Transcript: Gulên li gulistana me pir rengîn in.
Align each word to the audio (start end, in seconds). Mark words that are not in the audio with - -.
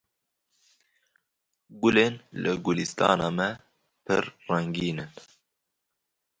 Gulên 1.81 2.13
li 2.41 2.51
gulistana 2.63 3.27
me 3.37 3.47
pir 4.05 4.23
rengîn 4.47 4.97
in. 4.99 4.99